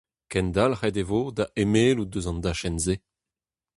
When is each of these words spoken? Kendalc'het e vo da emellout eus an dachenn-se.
Kendalc'het 0.31 0.95
e 1.01 1.03
vo 1.09 1.21
da 1.37 1.45
emellout 1.61 2.13
eus 2.17 2.25
an 2.31 2.39
dachenn-se. 2.43 2.95